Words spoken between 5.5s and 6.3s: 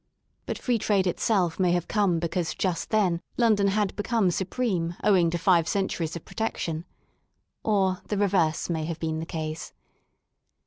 centuries of